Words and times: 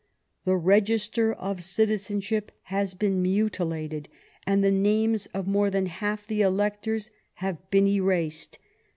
"The 0.45 0.57
register 0.57 1.31
of 1.31 1.61
citizenship 1.63 2.51
has 2.73 2.95
been 2.95 3.21
mutilated, 3.21 4.09
and 4.47 4.63
the 4.63 4.71
names 4.71 5.27
of 5.27 5.45
more 5.45 5.69
than 5.69 5.85
half 5.85 6.25
the 6.25 6.41
electors 6.41 7.11
have 7.35 7.69
been 7.69 7.85
erased. 7.85 8.57